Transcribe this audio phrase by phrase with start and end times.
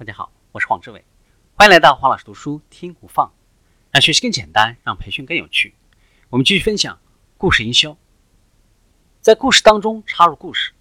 [0.00, 1.04] 大家好，我是黄志伟，
[1.52, 3.34] 欢迎来到黄老师读书听不放，
[3.90, 5.74] 让学习更简单，让培训更有趣。
[6.30, 6.98] 我们继续分享
[7.36, 7.98] 故事营销，
[9.20, 10.72] 在故事当中插入故事，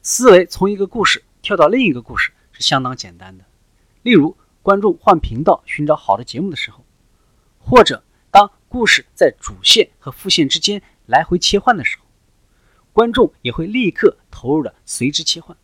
[0.00, 3.44] 思维从一个故事跳到另一个故事是相当简单的。
[4.00, 6.86] 例如，观众换频道寻找好的节目的时候，
[7.58, 12.06] 或者当故事在主线和副线之间来回切换的时候，
[12.94, 15.54] 观众也会立刻投入的随之切换。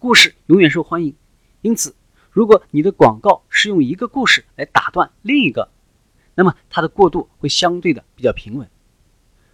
[0.00, 1.16] 故事永远受欢迎，
[1.60, 1.96] 因此，
[2.30, 5.72] 如果你的广告是用一个故事来打断另一个，
[6.36, 8.70] 那么它的过渡会相对的比较平稳。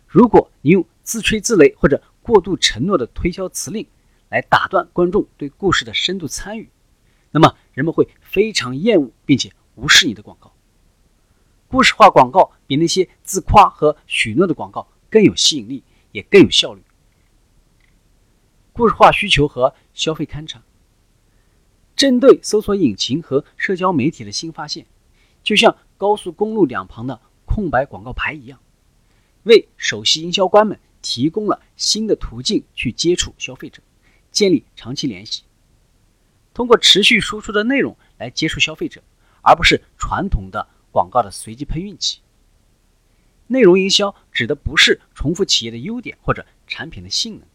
[0.06, 3.86] 如果你用自吹自擂或者过度承诺的推销辞令
[4.28, 6.68] 来打断观众对故事的深度参与，
[7.30, 10.52] 那么人们会非常厌恶并且无视你的广告。
[11.68, 15.82] 故事化广告比那些自夸和许诺的广告更有吸引力，
[16.12, 16.82] 也更有效率。
[18.76, 20.60] 故事化需求和消费勘察，
[21.94, 24.84] 针对搜索引擎和社交媒体的新发现，
[25.44, 28.58] 就像高速公路两旁的空白广告牌一样，
[29.44, 33.80] 为首席营销官们提供了新的途径去接触消费者，
[34.32, 35.44] 建立长期联系。
[36.52, 39.00] 通过持续输出的内容来接触消费者，
[39.40, 42.18] 而不是传统的广告的随机喷运气。
[43.46, 47.46] 内容营销指的不是重复企业的优点或者产品的性能。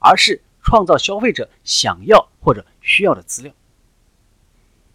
[0.00, 3.54] 而是创造消费者想要或者需要的资料。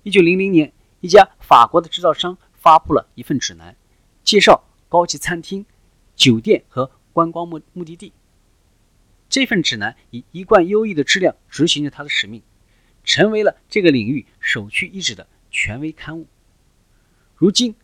[0.04, 3.76] 一九零零年，一家法国的制造商发布了一份指南，
[4.24, 5.66] 介绍高级餐厅、
[6.16, 8.12] 酒店和观光目目的地。
[9.30, 12.44] 这份指南以一贯优异的质量执行着它的使命，
[13.04, 16.28] 成为了这个领域首屈一指的权威刊物。
[17.36, 17.76] 如今，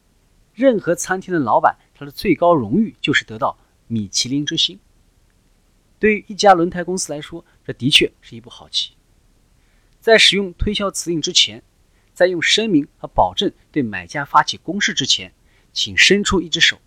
[0.53, 4.79] 任何餐厅的老板，他的最高荣誉就是得到米其林之星。
[6.01, 8.93] 对于一家轮胎公司来说，这的确是一步好棋。
[9.99, 11.61] 在使用推销词令之前，
[12.11, 15.31] 在用声明和保证对买家发起攻势之前，
[15.71, 16.81] 请伸出一只手，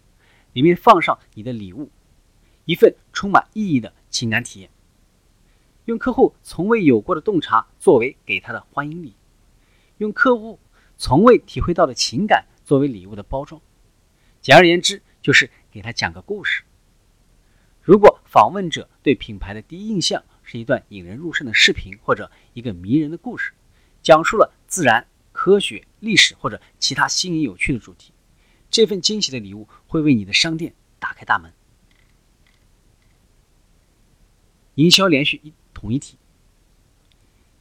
[0.53, 1.92] 里面放上你的礼物，
[2.64, 4.69] 一份充满意义的情感体验。
[5.85, 9.14] 用客户从未有过的洞察作为给他的欢迎礼，
[9.98, 10.58] 用客户
[10.96, 13.63] 从未体会到的情感作为礼物的包装。
[14.41, 16.64] 简而言之，就是给他讲个故事。
[17.84, 23.52] 如果访问者对品牌的第一印象是一段引人入胜的视频或者一个迷人的故事，
[24.02, 28.14] 讲述了自然、科学、历史或者其他新颖有趣的主题，
[28.70, 31.52] 这份惊喜的礼物会为你的商店打开大门。
[34.77, 36.16] 营销连续一统一体，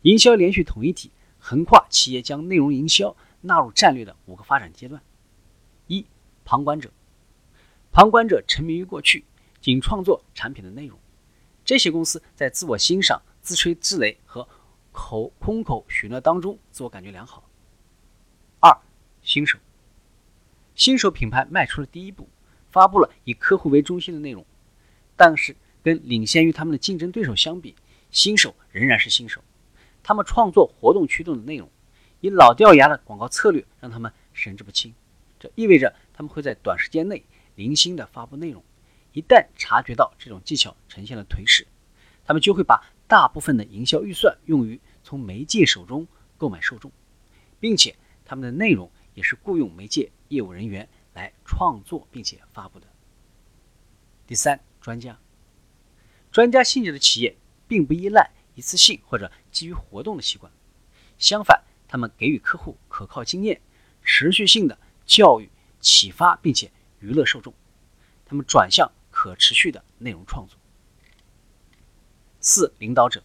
[0.03, 5.01] 营销连续统一体横跨企业将内容营销纳入战略的五个发展阶段。
[5.87, 6.05] 一、
[6.45, 6.91] 旁观者，
[7.91, 9.25] 旁观者沉迷于过去。
[9.63, 10.99] 仅创作产品的内容，
[11.63, 14.45] 这些公司在自我欣赏、自吹自擂和
[14.91, 17.49] 口空口许诺当中自我感觉良好。
[18.59, 18.77] 二、
[19.21, 19.57] 新手，
[20.75, 22.27] 新手品牌迈出了第一步，
[22.71, 24.45] 发布了以客户为中心的内容，
[25.15, 27.73] 但是跟领先于他们的竞争对手相比，
[28.11, 29.41] 新手仍然是新手。
[30.03, 31.69] 他们创作活动驱动的内容，
[32.19, 34.93] 以老掉牙的广告策略让他们神志不清。
[35.39, 37.23] 这意味着他们会在短时间内
[37.55, 38.61] 零星的发布内容。
[39.13, 41.67] 一旦察觉到这种技巧呈现了颓势，
[42.25, 46.91] 他们就会把大部分的营销预算用于从媒介手中购买受众，
[47.59, 52.87] 并且他们的内容也是雇佣媒介业务人员来创作并且发布的。
[54.25, 55.19] 第三，专家，
[56.31, 57.37] 专家性质的企业
[57.67, 60.51] 并不依赖一次性或者基于活动的习惯，
[61.19, 63.61] 相反，他们给予客户可靠经验，
[64.01, 67.53] 持续性的教育、启发并且娱乐受众，
[68.25, 68.91] 他们转向。
[69.23, 70.59] 可持续的内容创作。
[72.41, 73.23] 四、领导者，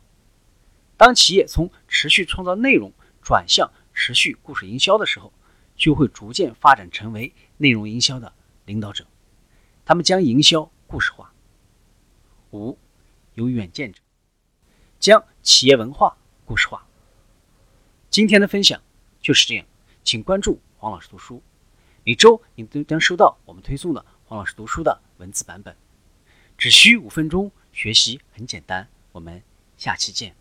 [0.96, 5.32] 当企业从持续创造内容转向持续故事营销的时候，
[5.74, 8.32] 就会逐渐发展成为内容营销的
[8.64, 9.04] 领导者。
[9.84, 11.32] 他们将营销故事化。
[12.52, 12.78] 五、
[13.34, 14.00] 有远见者，
[15.00, 16.86] 将企业文化故事化。
[18.08, 18.80] 今天的分享
[19.20, 19.66] 就是这样，
[20.04, 21.42] 请关注黄老师读书，
[22.04, 25.76] 每周你都将收到我们推送的黄老师读书的文字版本。
[26.58, 28.88] 只需五分钟，学习很简单。
[29.12, 29.40] 我们
[29.76, 30.34] 下期见。